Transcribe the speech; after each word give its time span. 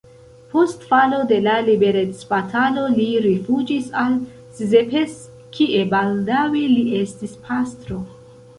Post 0.51 0.85
falo 0.91 1.17
de 1.31 1.37
la 1.47 1.57
liberecbatalo 1.67 2.87
li 2.95 3.05
rifuĝis 3.27 3.93
al 4.05 4.17
Szepes, 4.61 5.15
kie 5.59 5.85
baldaŭe 5.95 6.67
li 6.75 6.91
estis 7.05 7.41
pastro. 7.49 8.03